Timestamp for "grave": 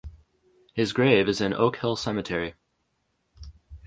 0.93-1.29